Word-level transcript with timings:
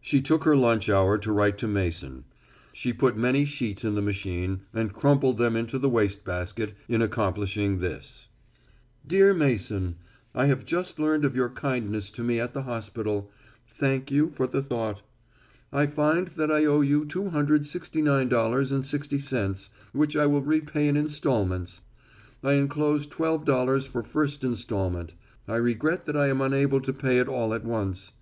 She 0.00 0.20
took 0.20 0.44
her 0.44 0.54
lunch 0.54 0.88
hour 0.88 1.18
to 1.18 1.32
write 1.32 1.58
to 1.58 1.66
Mason. 1.66 2.22
She 2.72 2.92
put 2.92 3.16
many 3.16 3.44
sheets 3.44 3.84
in 3.84 3.96
the 3.96 4.00
machine 4.00 4.60
and 4.72 4.92
crumpled 4.92 5.38
them 5.38 5.56
into 5.56 5.76
the 5.76 5.88
waste 5.88 6.24
basket 6.24 6.72
in 6.86 7.02
accomplishing 7.02 7.80
this: 7.80 8.28
Dear 9.04 9.34
Mason: 9.34 9.96
I 10.36 10.46
have 10.46 10.64
just 10.64 11.00
learned 11.00 11.24
of 11.24 11.34
your 11.34 11.48
kindness 11.48 12.10
to 12.10 12.22
me 12.22 12.38
at 12.38 12.52
the 12.52 12.62
hospital. 12.62 13.32
Thank 13.66 14.08
you 14.12 14.30
for 14.30 14.46
the 14.46 14.62
thought. 14.62 15.02
_I 15.72 15.90
find 15.90 16.28
that 16.28 16.52
I 16.52 16.64
owe 16.64 16.80
you 16.82 17.04
$269.60, 17.04 19.68
which 19.92 20.14
I 20.16 20.26
will 20.26 20.42
repay 20.42 20.86
in 20.86 20.96
installments. 20.96 21.80
I 22.40 22.52
enclose 22.52 23.08
$12 23.08 23.88
for 23.88 24.04
first 24.04 24.44
installment. 24.44 25.14
I 25.48 25.56
regret 25.56 26.06
that 26.06 26.16
I 26.16 26.28
am 26.28 26.40
unable 26.40 26.80
to 26.82 26.92
pay 26.92 27.18
it 27.18 27.26
all 27.26 27.52
at 27.52 27.64
once. 27.64 28.12